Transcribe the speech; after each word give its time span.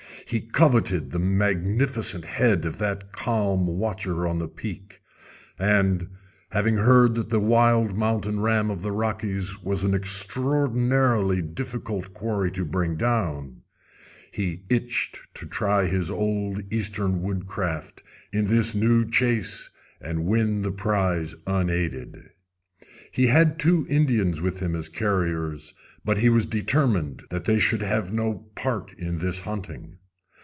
He 0.27 0.39
coveted 0.39 1.11
the 1.11 1.19
magnificent 1.19 2.23
head 2.23 2.63
of 2.63 2.77
that 2.77 3.11
calm 3.11 3.67
watcher 3.67 4.25
on 4.25 4.39
the 4.39 4.47
peak; 4.47 5.01
and, 5.59 6.07
having 6.51 6.77
heard 6.77 7.15
that 7.15 7.29
the 7.31 7.41
wild 7.41 7.97
mountain 7.97 8.39
ram 8.39 8.71
of 8.71 8.81
the 8.81 8.93
Rockies 8.93 9.61
was 9.61 9.83
an 9.83 9.93
extraordinarily 9.93 11.41
difficult 11.41 12.13
quarry 12.13 12.49
to 12.51 12.63
bring 12.63 12.95
down, 12.95 13.63
he 14.31 14.63
itched 14.69 15.19
to 15.35 15.45
try 15.45 15.87
his 15.87 16.09
old 16.09 16.61
eastern 16.71 17.21
woodcraft 17.21 18.01
in 18.31 18.47
this 18.47 18.73
new 18.73 19.03
chase 19.03 19.69
and 19.99 20.23
win 20.23 20.61
the 20.61 20.71
prize 20.71 21.35
unaided. 21.45 22.29
He 23.11 23.27
had 23.27 23.59
two 23.59 23.85
Indians 23.89 24.39
with 24.39 24.61
him 24.61 24.77
as 24.77 24.87
carriers, 24.87 25.73
but 26.05 26.19
he 26.19 26.29
was 26.29 26.45
determined 26.45 27.23
that 27.31 27.43
they 27.43 27.59
should 27.59 27.81
have 27.81 28.13
no 28.13 28.45
part 28.55 28.93
in 28.93 29.17
this 29.17 29.41
hunting. 29.41 29.97